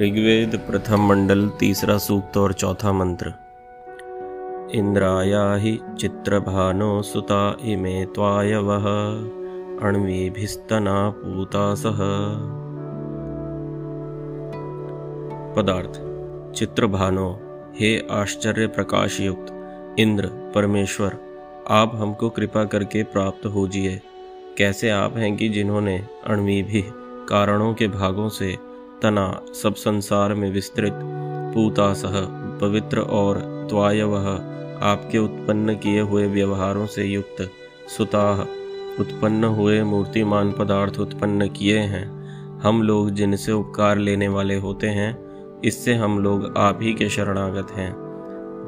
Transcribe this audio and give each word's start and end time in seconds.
ऋग्वेद 0.00 0.60
प्रथम 0.70 1.00
मंडल 1.00 1.48
तीसरा 1.48 1.98
सूक्त 1.98 2.36
और 2.36 2.52
चौथा 2.52 2.92
मंत्र। 2.92 3.32
इंद्राया 4.74 5.54
ही 5.54 5.80
चित्रभानो 5.98 7.02
सुता 7.02 7.56
इमे 7.60 8.04
त्वायवः, 8.04 8.84
अण्वीभिस्तना 9.88 11.10
पूता 11.10 11.74
सह 11.74 11.98
पदार्थ, 15.56 15.92
चित्रभानो, 16.54 17.40
हे 17.74 18.08
आश्चर्य 18.10 18.66
प्रकाश 18.66 19.20
युक्त 19.20 19.46
इंद्र, 19.98 20.52
परमेश्वर, 20.54 21.16
आप 21.70 21.92
हमको 21.94 22.30
कृपा 22.30 22.64
करके 22.64 23.02
प्राप्त 23.02 23.46
होजिए 23.46 24.00
कैसे 24.58 24.90
आप 24.90 25.16
हैं 25.16 25.36
कि 25.36 25.48
जिन्होंने 25.48 25.96
अण्वी 26.26 26.62
भी 26.62 26.84
कारणों 27.28 27.74
के 27.74 27.88
भागों 27.88 28.28
से 28.28 28.56
तना 29.02 29.40
सब 29.62 29.74
संसार 29.74 30.34
में 30.34 30.50
विस्तृत 30.52 30.92
पूता 31.54 31.94
सह 31.94 32.20
पवित्र 32.58 33.00
और 33.00 33.38
त्वायवह 33.70 34.28
आपके 34.82 35.18
उत्पन्न 35.18 35.74
किए 35.74 36.00
हुए 36.00 36.26
व्यवहारों 36.26 36.86
से 36.86 37.04
युक्त, 37.04 37.50
सुताह, 37.98 38.40
उत्पन्न 39.00 39.44
हुए 39.44 39.82
मूर्तिमान 39.82 40.52
पदार्थ 40.52 40.98
उत्पन्न 40.98 41.48
किए 41.48 41.78
हैं। 41.78 42.04
हम 42.60 42.82
लोग 42.82 43.10
जिनसे 43.10 43.52
उपकार 43.52 43.98
लेने 43.98 44.28
वाले 44.28 44.56
होते 44.56 44.86
हैं, 44.86 45.16
इससे 45.60 45.94
हम 45.94 46.18
लोग 46.18 46.54
आप 46.56 46.78
ही 46.82 46.92
के 46.92 47.08
शरणागत 47.08 47.70
हैं। 47.70 47.92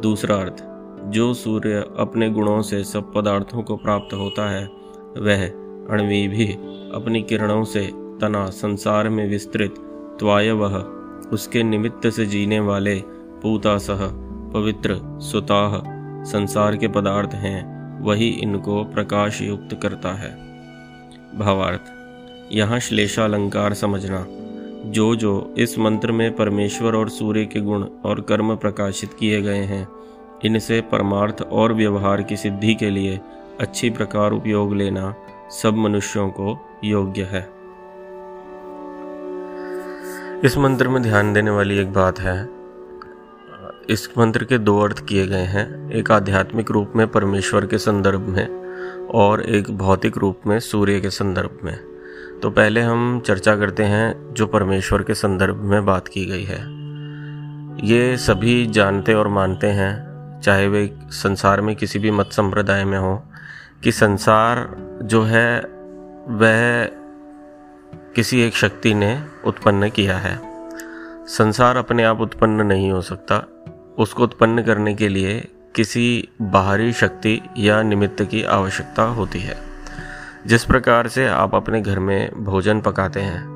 दूसरा 0.03 0.37
अर्थ, 0.37 0.65
जो 1.05 1.35
सूर्य 1.35 1.85
अपने 1.99 2.31
गुणों 2.31 2.63
से 2.63 2.85
सब 2.85 3.13
पदार्थों 3.13 3.63
को 3.63 3.77
प्राप्त 3.77 4.15
होता 4.15 4.51
है, 4.51 4.65
वह 5.19 5.64
अणवी 5.91 6.29
भी 6.29 6.47
अपनी 6.95 7.23
किरणों 7.23 7.65
से 7.65 7.91
तना 8.21 8.47
संसार 8.47 9.09
में 9.09 9.29
विस्तृत 9.29 9.75
त्वाय 10.19 10.51
वह 10.51 10.77
उसके 11.33 11.63
निमित्त 11.63 12.09
से 12.09 12.27
जीने 12.27 12.61
वाले 12.61 12.95
पूता 13.43 13.79
सह 13.79 14.01
पवित्र, 14.55 15.01
सुताह 15.21 15.73
संसार 16.25 16.77
के 16.77 16.89
पदार्थ 16.89 17.35
हैं, 17.35 17.75
वही 18.03 18.29
इनको 18.29 18.85
प्रकाश 18.85 19.43
युक्त 19.43 19.79
करता 19.83 20.13
है। 20.13 20.31
भावार्थ, 21.39 21.81
यहाँ 22.53 22.81
श्लेषालंकार 22.81 23.75
समझना 23.75 24.27
जो 24.87 25.17
जो 25.17 25.55
इस 25.59 25.79
मंत्र 25.79 26.13
में 26.13 26.37
परमेश्वर 26.37 26.97
और 26.97 27.09
सूर्य 27.09 27.45
के 27.45 27.61
गुण 27.61 27.85
और 28.05 28.21
कर्म 28.21 28.57
प्रकाशित 28.57 29.11
किए 29.15 29.43
गए 29.43 29.63
हैं, 29.63 29.89
इनसे 30.45 30.81
परमार्थ 30.81 31.43
और 31.43 31.73
व्यवहार 31.73 32.23
की 32.23 32.37
सिद्धि 32.37 32.75
के 32.75 32.91
लिए 32.91 33.21
अच्छी 33.61 33.91
प्रकार 33.91 34.33
उपयोग 34.33 34.75
लेना 34.75 35.15
सब 35.51 35.75
मनुष्यों 35.75 36.29
को 36.29 36.79
योग्य 36.85 37.23
है। 37.23 37.51
इस 40.45 40.55
मंत्र 40.59 40.89
में 40.89 41.03
ध्यान 41.03 41.33
देने 41.33 41.51
वाली 41.51 41.79
एक 41.79 41.93
बात 41.93 42.21
है। 42.21 42.49
इस 43.91 44.11
मंत्र 44.19 44.45
के 44.45 44.59
दो 44.59 44.81
अर्थ 44.81 45.07
किए 45.07 45.27
गए 45.27 45.45
हैं। 45.45 45.91
एक 45.91 46.11
आध्यात्मिक 46.11 46.71
रूप 46.71 46.93
में 46.97 47.09
परमेश्वर 47.09 47.67
के 47.67 47.79
संदर्भ 47.79 48.21
में 48.21 48.47
और 49.07 49.43
एक 49.43 49.71
भौतिक 49.71 50.19
रूप 50.19 50.41
में 50.47 50.61
सूर्य 50.61 51.01
के 51.01 51.11
संदर्भ 51.11 51.59
में। 51.65 51.81
तो 52.43 52.51
पहले 52.51 52.81
हम 52.81 53.21
चर्चा 53.21 53.57
करते 53.57 53.83
हैं 53.83 54.35
जो 54.35 54.47
परमेश्वर 54.47 55.03
के 55.03 55.15
संदर्भ 55.15 55.57
में 55.57 55.87
बात 55.87 56.09
की 56.09 56.25
गई 56.25 56.45
है। 56.45 56.85
ये 57.87 58.17
सभी 58.17 58.67
जानते 58.67 59.15
और 59.15 59.29
मानते 59.29 59.67
हैं, 59.67 60.15
चाहे 60.41 60.69
वे 60.69 60.97
संसार 61.09 61.61
में 61.61 61.77
किसी 61.77 61.99
भी 61.99 62.11
मत 62.11 62.27
संप्रदाय 62.33 62.85
में 62.85 62.99
हो 62.99 63.23
कि 63.85 63.93
संसार 63.93 64.77
जो 65.03 65.23
है, 65.23 65.61
वह 66.29 66.85
किसी 68.15 68.41
एक 68.41 68.55
शक्ति 68.55 68.95
ने 68.95 69.23
उत्पन्न 69.45 69.91
किया 69.91 70.19
है। 70.19 70.41
संसार 71.27 71.77
अपने 71.77 72.05
आप 72.05 72.21
उत्पन्न 72.21 72.63
नहीं 72.63 72.93
हो 72.93 73.01
सकता। 73.01 73.49
उसको 73.99 74.23
उत्पन्न 74.23 74.63
करने 74.63 74.95
के 74.95 75.09
लिए 75.09 75.49
किसी 75.75 76.29
बाहरी 76.43 76.93
शक्ति 76.93 77.43
या 77.57 77.83
निमित्त 77.83 78.23
की 78.23 78.45
आवश्यकता 78.45 79.03
होती 79.03 79.41
है। 79.41 79.57
जिस 80.47 80.65
प्रकार 80.65 81.09
से 81.09 81.27
आप 81.27 81.55
अपने 81.55 81.81
घर 81.81 81.99
में 81.99 82.45
भोजन 82.45 82.81
पकाते 82.81 83.21
हैं, 83.21 83.47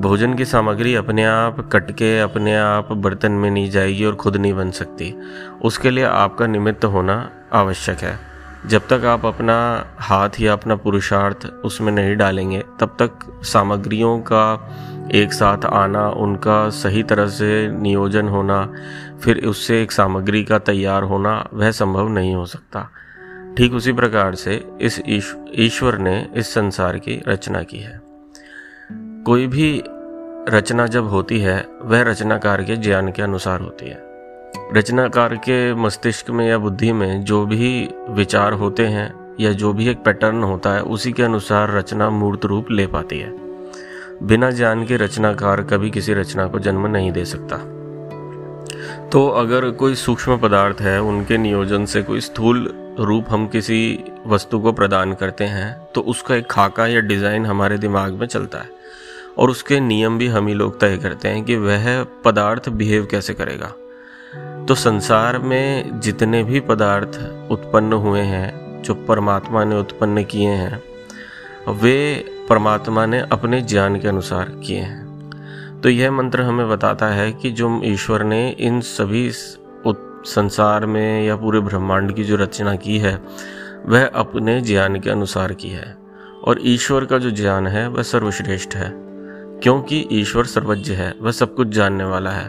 भोजन 0.00 0.34
की 0.34 0.44
सामग्री 0.44 0.94
अपने 0.94 1.24
आप 1.24 1.70
कट 1.72 1.90
के 1.90 2.20
अपने 2.20 2.56
आप 2.56 2.92
बर्तन 2.92 3.32
में 3.32 3.50
नहीं 3.50 3.70
जाएगी 3.70 4.04
और 4.04 4.14
खुद 4.14 4.36
नहीं 4.36 4.54
बन 4.54 4.70
सकती। 4.70 5.20
उसके 5.62 5.90
लिए 5.90 6.04
आपका 6.04 6.46
निमित्त 6.46 6.84
होना 6.84 7.30
आवश्यक 7.52 7.98
है। 7.98 8.29
जब 8.66 8.88
तक 8.88 9.04
आप 9.04 9.26
अपना 9.26 9.86
हाथ 9.98 10.30
या 10.40 10.52
अपना 10.52 10.76
पुरुषार्थ 10.76 11.46
उसमें 11.46 11.92
नहीं 11.92 12.16
डालेंगे, 12.16 12.64
तब 12.80 12.96
तक 13.02 13.42
सामग्रियों 13.42 14.18
का 14.18 14.70
एक 15.12 15.32
साथ 15.32 15.64
आना, 15.64 16.10
उनका 16.10 16.68
सही 16.68 17.02
तरह 17.02 17.26
से 17.26 17.68
नियोजन 17.68 18.28
होना, 18.28 18.72
फिर 19.22 19.46
उससे 19.46 19.82
एक 19.82 19.92
सामग्री 19.92 20.44
का 20.44 20.58
तैयार 20.58 21.02
होना 21.02 21.48
वह 21.52 21.70
संभव 21.70 22.08
नहीं 22.08 22.34
हो 22.34 22.46
सकता। 22.46 22.90
ठीक 23.56 23.74
उसी 23.74 23.92
प्रकार 23.92 24.34
से 24.34 24.68
इस 24.80 25.02
ईश्वर 25.54 25.98
ने 25.98 26.28
इस 26.36 26.54
संसार 26.54 26.98
की 26.98 27.22
रचना 27.28 27.62
की 27.62 27.78
है। 27.78 28.00
कोई 29.24 29.46
भी 29.46 29.82
रचना 30.48 30.86
जब 30.86 31.08
होती 31.08 31.40
है, 31.40 31.66
वह 31.82 32.02
रचनाकार 32.02 32.62
के 32.62 32.76
ज्ञान 32.76 33.12
के 33.12 33.22
अनुसार 33.22 33.60
होती 33.60 33.86
है। 33.86 34.09
रचनाकार 34.72 35.34
के 35.36 35.74
मस्तिष्क 35.74 36.28
में 36.30 36.46
या 36.48 36.58
बुद्धि 36.58 36.92
में 36.92 37.24
जो 37.24 37.44
भी 37.46 37.88
विचार 38.10 38.52
होते 38.52 38.82
हैं 38.86 39.36
या 39.40 39.50
जो 39.52 39.72
भी 39.72 39.88
एक 39.88 40.04
पैटर्न 40.04 40.42
होता 40.42 40.74
है, 40.74 40.82
उसी 40.82 41.12
के 41.12 41.22
अनुसार 41.22 41.72
रचना 41.72 42.08
मूर्त 42.10 42.44
रूप 42.44 42.70
ले 42.70 42.86
पाती 42.86 43.18
है। 43.18 43.32
बिना 44.22 44.50
ज्ञान 44.50 44.84
के 44.86 44.96
रचनाकार 44.96 45.62
कभी 45.62 45.90
किसी 45.90 46.14
रचना 46.14 46.46
को 46.46 46.58
जन्म 46.58 46.86
नहीं 46.86 47.10
दे 47.12 47.24
सकता। 47.24 47.56
तो 49.08 49.26
अगर 49.28 49.70
कोई 49.72 49.94
सूक्ष्म 49.94 50.38
पदार्थ 50.38 50.80
है, 50.80 51.00
उनके 51.02 51.38
नियोजन 51.38 51.84
से 51.84 52.02
कोई 52.02 52.20
स्थूल 52.20 52.66
रूप 53.00 53.26
हम 53.30 53.46
किसी 53.46 53.98
वस्तु 54.26 54.60
को 54.60 54.72
प्रदान 54.72 55.14
करते 55.14 55.44
हैं 55.44 55.74
तो 55.94 56.00
उसका 56.00 56.34
एक 56.34 56.50
खाका 56.50 56.86
या 56.86 57.00
डिज़ाइन 57.00 57.46
हमारे 57.46 57.78
दिमाग 57.78 58.12
में 58.12 58.26
चलता 58.26 58.58
है। 58.58 58.78
और 59.38 59.50
उसके 59.50 59.80
नियम 59.80 60.18
भी 60.18 60.26
हम 60.26 60.46
ही 60.46 60.54
लोग 60.54 60.80
तय 60.80 60.96
करते 60.96 61.28
हैं 61.28 61.44
कि 61.44 61.56
वह 61.56 62.02
पदार्थ 62.24 62.68
बिहेव 62.68 63.06
कैसे 63.10 63.34
करेगा। 63.34 63.72
तो 64.70 64.74
संसार 64.74 65.38
में 65.38 66.00
जितने 66.00 66.44
भी 66.44 66.60
पदार्थ 66.60 67.20
उत्पन्न 67.50 67.92
हुए 67.92 68.20
हैं, 68.20 68.82
जो 68.82 68.94
परमात्मा 68.94 69.64
ने 69.64 69.80
उत्पन्न 69.80 70.24
किए 70.24 70.48
हैं, 70.48 70.82
वे 71.68 72.24
परमात्मा 72.48 73.06
ने 73.06 73.20
अपने 73.32 73.60
ज्ञान 73.60 74.00
के 74.00 74.08
अनुसार 74.08 74.44
किए 74.44 74.78
हैं। 74.78 75.30
तो 75.80 75.88
यह 75.88 76.10
मंत्र 76.10 76.42
हमें 76.42 76.70
बताता 76.70 77.06
है 77.06 77.32
कि 77.32 77.50
जो 77.50 77.80
ईश्वर 77.84 78.24
ने 78.24 78.56
इन 78.60 78.80
सभी 78.80 79.30
संसार 80.26 80.86
में 80.86 81.26
या 81.26 81.36
पूरे 81.36 81.60
ब्रह्मांड 81.60 82.14
की 82.14 82.24
जो 82.24 82.36
रचना 82.36 82.76
की 82.76 82.98
है, 82.98 83.22
वह 83.86 84.06
अपने 84.06 84.60
ज्ञान 84.60 85.00
के 85.00 85.10
अनुसार 85.10 85.52
की 85.52 85.68
है। 85.68 85.96
और 86.44 86.58
ईश्वर 86.62 87.04
का 87.04 87.18
जो 87.18 87.30
ज्ञान 87.30 87.66
है, 87.66 87.88
वह 87.88 88.02
सर्वश्रेष्ठ 88.02 88.74
है। 88.74 88.92
क्योंकि 89.62 90.08
ईश्वर 90.12 90.44
सर्वज्ञ 90.44 90.92
है, 90.92 91.14
वह 91.20 91.30
सब 91.30 91.54
कुछ 91.54 91.68
जानने 91.68 92.04
वाला 92.04 92.30
है। 92.30 92.48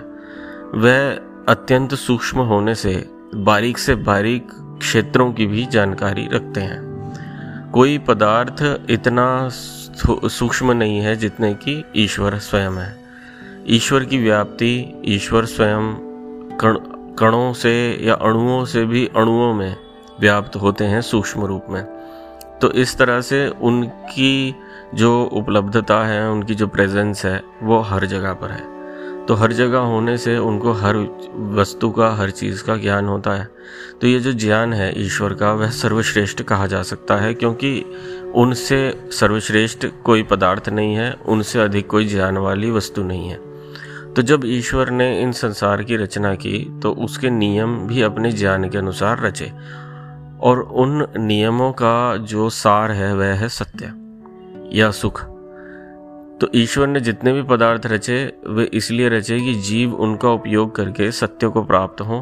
वह 0.76 1.20
अत्यंत 1.50 1.96
सूक्ष्म 1.96 2.40
होने 2.40 2.76
से 2.76 3.10
बारीक 3.36 3.78
से 3.78 3.96
बारीक 3.96 4.48
क्षेत्रों 4.80 5.34
की 5.34 5.46
भी 5.46 5.66
जानकारी 5.66 6.30
रखते 6.34 6.62
हैं। 6.62 6.92
कोई 7.74 7.98
पदार्थ 7.98 8.82
इतना 8.90 9.50
सूक्ष्म 10.28 10.72
नहीं 10.72 11.00
है 11.00 11.16
जितने 11.16 11.54
कि 11.54 11.86
ईश्वर 11.96 12.38
स्वयं 12.38 12.72
है। 12.72 13.04
ईश्वर 13.68 14.04
की 14.04 14.18
व्याप्ति 14.18 15.02
ईश्वर 15.06 15.46
स्वयं 15.46 15.94
कण, 16.58 16.78
कणों 17.16 17.54
से 17.54 18.00
या 18.02 18.14
अणुओं 18.14 18.66
से 18.66 18.86
भी 18.86 19.08
अणुओं 19.08 19.54
में 19.54 19.76
व्याप्त 20.20 20.56
होते 20.56 20.86
हैं 20.86 21.02
सूक्ष्म 21.02 21.46
रूप 21.46 21.66
में। 21.70 21.84
तो 22.62 22.72
इस 22.72 22.98
तरह 22.98 23.22
से 23.22 23.48
उनकी 23.48 24.56
जो 24.96 25.24
उपलब्धता 25.24 26.06
है, 26.06 26.32
उनकी 26.32 26.56
जो 26.56 26.68
प्रेजेंस 26.68 27.26
है, 27.26 27.44
वो 27.64 27.80
हर 27.80 28.06
जगह 28.06 28.34
पर 28.34 28.52
है। 28.52 28.81
तो 29.28 29.34
हर 29.34 29.54
जगह 29.54 29.80
होने 29.80 30.18
से 30.18 30.38
उनको 30.38 30.72
हर 30.74 30.98
वस्तु 31.56 31.90
का, 31.92 32.10
हर 32.12 32.30
चीज़ 32.30 32.64
का 32.64 32.76
ज्ञान 32.76 33.06
होता 33.06 33.32
है। 33.32 33.48
तो 34.02 34.08
ये 34.08 34.20
जो 34.20 34.32
ज्ञान 34.34 34.74
है 34.74 34.92
ईश्वर 35.02 35.34
का, 35.34 35.52
वह 35.54 35.70
सर्वश्रेष्ठ 35.70 36.42
कहा 36.42 36.68
जा 36.68 36.82
सकता 36.84 37.16
है, 37.16 37.34
क्योंकि 37.34 37.86
उनसे 38.36 39.10
सर्वश्रेष्ठ 39.12 39.88
कोई 40.06 40.24
पदार्थ 40.24 40.70
नहीं 40.70 40.96
है, 40.96 41.12
उनसे 41.14 41.60
अधिक 41.60 41.88
कोई 41.88 42.08
ज्ञान 42.08 42.38
वाली 42.38 42.72
वस्तु 42.72 43.04
नहीं 43.04 43.30
है। 43.30 43.40
तो 44.14 44.22
जब 44.22 44.42
ईश्वर 44.46 44.90
ने 44.90 45.22
इन 45.22 45.32
संसार 45.32 45.84
की 45.84 45.96
रचना 45.96 46.34
की 46.36 46.80
तो 46.82 46.92
उसके 46.94 47.30
नियम 47.30 47.78
भी 47.88 48.02
अपने 48.02 48.32
ज्ञान 48.32 48.70
के 48.70 48.78
अनुसार 48.78 49.22
रचे, 49.22 49.52
और 50.42 50.62
उन 50.62 51.08
नियमों 51.18 51.72
का 51.72 52.18
जो 52.18 52.50
सार 52.50 52.92
है, 52.92 53.14
वह 53.16 53.34
है 53.34 53.50
सत्य 53.50 53.94
या 54.78 54.92
सुख। 54.92 55.31
तो 56.42 56.48
ईश्वर 56.56 56.88
ने 56.88 57.00
जितने 57.00 57.32
भी 57.34 57.42
पदार्थ 57.44 57.86
रचे, 57.86 58.34
वे 58.48 58.64
इसलिए 58.74 59.10
रचे 59.10 59.40
कि 59.40 59.54
जीव 59.54 59.94
उनका 59.96 60.30
उपयोग 60.30 60.76
करके 60.76 61.12
सत्य 61.12 61.48
को 61.48 61.64
प्राप्त 61.64 62.02
हो, 62.02 62.20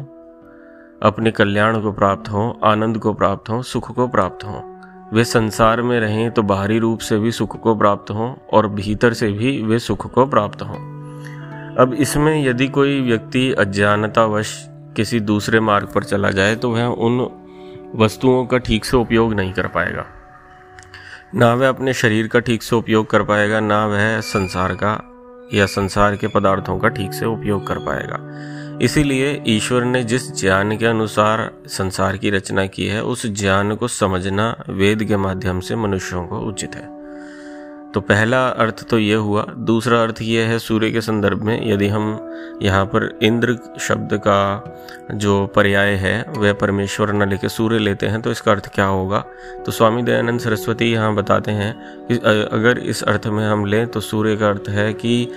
अपने 1.02 1.30
कल्याण 1.30 1.80
को 1.80 1.92
प्राप्त 1.92 2.28
हो, 2.28 2.60
आनंद 2.64 2.98
को 2.98 3.12
प्राप्त 3.14 3.48
हो, 3.50 3.62
सुख 3.62 3.90
को 3.92 4.08
प्राप्त 4.08 4.44
हो। 4.44 4.62
वे 5.12 5.24
संसार 5.24 5.82
में 5.82 5.98
रहें 6.00 6.30
तो 6.30 6.42
बाहरी 6.42 6.78
रूप 6.78 6.98
से 6.98 7.18
भी 7.18 7.32
सुख 7.32 7.60
को 7.60 7.74
प्राप्त 7.74 8.10
हों 8.10 8.34
और 8.52 8.68
भीतर 8.68 9.12
से 9.12 9.32
भी 9.32 9.62
वे 9.62 9.78
सुख 9.78 10.06
को 10.06 10.26
प्राप्त 10.26 10.62
हों। 10.62 10.76
अब 11.76 11.94
इसमें 11.94 12.44
यदि 12.44 12.68
कोई 12.68 13.00
व्यक्ति 13.00 13.52
अज्ञानतावश 13.52 14.54
किसी 14.96 15.20
दूसरे 15.20 15.60
मार्ग 15.60 15.88
पर 15.94 16.04
चला 16.04 16.30
जाए 16.30 16.56
तो 16.56 16.70
वह 16.70 16.84
उन 16.84 17.28
वस्तुओं 17.96 18.46
का 18.46 18.58
ठीक 18.58 18.84
से 18.84 18.96
उपयोग 18.96 19.34
नहीं 19.34 19.52
कर 19.52 19.66
पाएगा। 19.66 20.06
ना 21.34 21.54
वह 21.54 21.68
अपने 21.68 21.94
शरीर 21.94 22.26
का 22.26 22.40
ठीक 22.40 22.62
से 22.62 22.76
उपयोग 22.76 23.10
कर 23.10 23.22
पाएगा, 23.22 23.60
ना 23.60 23.86
वह 23.86 24.20
संसार 24.20 24.74
का 24.74 25.06
या 25.54 25.66
संसार 25.66 26.16
के 26.16 26.28
पदार्थों 26.28 26.78
का 26.78 26.88
ठीक 26.88 27.12
से 27.12 27.26
उपयोग 27.26 27.66
कर 27.66 27.78
पाएगा। 27.78 28.18
इसीलिए 28.82 29.42
ईश्वर 29.46 29.84
ने 29.84 30.04
जिस 30.04 30.40
ज्ञान 30.40 30.76
के 30.76 30.86
अनुसार 30.86 31.50
संसार 31.66 32.16
की 32.16 32.30
रचना 32.30 32.66
की 32.66 32.86
है, 32.86 33.02
उस 33.02 33.26
ज्ञान 33.26 33.74
को 33.74 33.88
समझना 33.88 34.64
वेद 34.68 35.04
के 35.04 35.16
माध्यम 35.16 35.60
से 35.60 35.76
मनुष्यों 35.76 36.26
को 36.26 36.38
उचित 36.38 36.74
है। 36.74 36.99
तो 37.94 38.00
पहला 38.00 38.46
अर्थ 38.48 38.82
तो 38.88 38.98
ये 38.98 39.14
हुआ। 39.14 39.44
दूसरा 39.58 40.02
अर्थ 40.02 40.20
ये 40.22 40.42
है 40.42 40.58
सूर्य 40.58 40.90
के 40.90 41.00
संदर्भ 41.00 41.42
में, 41.42 41.70
यदि 41.70 41.88
हम 41.88 42.58
यहाँ 42.62 42.84
पर 42.86 43.08
इंद्र 43.22 43.56
शब्द 43.80 44.14
का 44.26 45.08
जो 45.14 45.46
पर्याय 45.46 45.94
है, 45.94 46.22
वह 46.36 46.52
परमेश्वर 46.52 47.12
न 47.12 47.28
लेके 47.28 47.48
सूर्य 47.48 47.78
लेते 47.78 48.06
हैं 48.06 48.20
तो 48.22 48.30
इसका 48.30 48.52
अर्थ 48.52 48.68
क्या 48.74 48.84
होगा? 48.86 49.24
तो 49.66 49.72
स्वामी 49.72 50.02
दयानंद 50.02 50.40
सरस्वती 50.40 50.92
यहाँ 50.92 51.14
बताते 51.14 51.50
हैं 51.52 51.74
कि 52.06 52.18
अगर 52.52 52.78
इस 52.78 53.02
अर्थ 53.04 53.26
में 53.26 53.44
हम 53.46 53.64
लें 53.66 53.86
तो 53.86 54.00
सूर्य 54.02 54.36
का 54.36 54.48
अर्थ 54.48 54.68
है 54.68 54.92
कि 54.94 55.28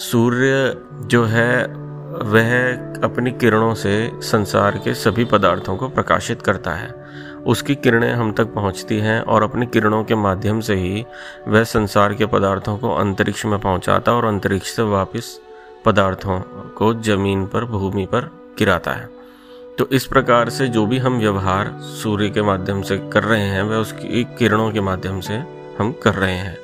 सूर्य 0.00 0.74
जो 1.06 1.24
है, 1.24 1.64
वह 2.12 2.50
अपनी 3.04 3.30
किरणों 3.32 3.74
से 3.74 4.10
संसार 4.22 4.76
के 4.78 4.94
सभी 4.94 5.24
पदार्थों 5.24 5.76
को 5.76 5.88
प्रकाशित 5.88 6.42
करता 6.42 6.70
है। 6.70 6.90
उसकी 7.46 7.74
किरणें 7.74 8.12
हम 8.12 8.32
तक 8.32 8.44
पहुँचती 8.44 8.98
हैं 8.98 9.20
और 9.20 9.42
अपनी 9.42 9.66
किरणों 9.66 10.04
के 10.04 10.14
माध्यम 10.14 10.60
से 10.60 10.74
ही 10.74 11.04
वह 11.48 11.64
संसार 11.64 12.14
के 12.14 12.26
पदार्थों 12.26 12.78
को 12.78 12.94
अंतरिक्ष 12.94 13.46
में 13.46 13.58
पहुंचाता 13.58 14.12
और 14.12 14.24
अंतरिक्ष 14.24 14.76
से 14.76 14.82
वापस 14.82 15.40
पदार्थों 15.84 16.40
को 16.68 16.94
ज़मीन 16.94 17.46
पर, 17.46 17.64
भूमि 17.64 18.06
पर 18.06 18.30
गिराता 18.58 18.92
है। 18.92 19.08
तो 19.78 19.88
इस 19.92 20.06
प्रकार 20.06 20.48
से 20.48 20.68
जो 20.68 20.86
भी 20.86 20.98
हम 20.98 21.18
व्यवहार 21.18 21.78
सूर्य 21.82 22.30
के 22.30 22.42
माध्यम 22.42 22.82
से 22.82 22.98
कर 23.12 23.22
रहे 23.22 23.46
हैं, 23.46 23.62
वह 23.62 23.76
उसकी 23.76 24.24
किरणों 24.24 24.70
के 24.70 24.80
माध्यम 24.80 25.20
से 25.20 25.34
हम 25.78 25.92
कर 26.02 26.14
रहे 26.14 26.36
हैं। 26.36 26.56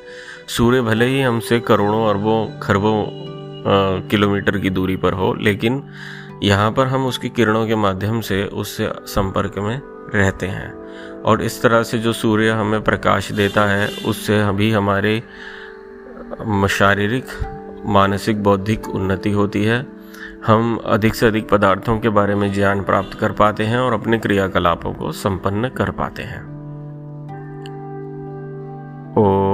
सूर्य 0.49 0.83
भले 0.83 1.07
ही 1.07 1.21
हमसे 1.21 1.61
करोड़ों 1.61 2.09
अरबों, 2.09 2.61
खरबों 2.61 3.05
किलोमीटर 4.09 4.59
की 4.59 4.71
दूरी 4.71 4.97
पर 4.97 5.13
हो, 5.13 5.35
लेकिन 5.35 5.83
यहाँ 6.43 6.73
पर 6.73 6.87
हम 6.87 7.07
उसकी 7.07 7.29
किरणों 7.29 7.67
के 7.67 7.75
माध्यम 7.75 8.21
से 8.21 8.45
उससे 8.45 8.91
संपर्क 9.07 9.59
में 9.59 9.81
रहते 10.15 10.47
हैं। 10.47 10.75
और 11.23 11.43
इस 11.43 11.63
तरह 11.63 11.83
से 11.83 11.99
जो 11.99 12.13
सूर्य 12.13 12.51
हमें 12.51 12.85
प्रकाश 12.85 13.33
देता 13.33 13.63
है, 13.63 13.89
उससे 14.07 14.41
अभी 14.41 14.73
हमारे 14.73 15.23
शारीरिक, 16.71 17.25
मानसिक, 17.87 18.43
बौद्धिक 18.43 18.89
उन्नति 18.89 19.31
होती 19.31 19.65
है। 19.65 19.87
हम 20.47 20.81
अधिक 20.85 21.15
से 21.15 21.27
अधिक 21.27 21.49
पदार्थों 21.49 22.01
के 22.01 22.09
बारे 22.09 22.35
में 22.35 22.53
ज्ञान 22.53 22.83
प्राप्त 22.83 23.19
कर 23.19 23.33
पाते 23.33 23.65
हैं 23.65 23.79
और 23.79 23.93
अपने 23.93 24.19
क्रियाकलापों 24.19 24.93
को 24.93 25.13
संपन्न 25.13 25.69
कर 25.69 25.91
पाते 25.91 26.23
हैं। 26.23 26.59
ओ 29.19 29.48